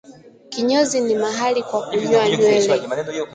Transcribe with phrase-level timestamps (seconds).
[0.51, 2.81] kinyozi ni mahali kwa kunyoa nywele